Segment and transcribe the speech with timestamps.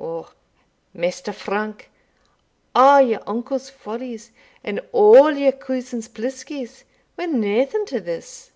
[0.00, 0.32] O,
[0.94, 1.92] Maister Frank!
[2.74, 4.32] a' your uncle's follies,
[4.64, 6.82] and a' your cousin's pliskies,
[7.16, 8.50] were naething to this!